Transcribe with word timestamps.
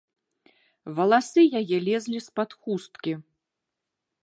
Валасы 0.99 1.41
яе 1.59 1.77
лезлі 1.89 2.19
з-пад 2.29 2.49
хусткі. 2.63 3.13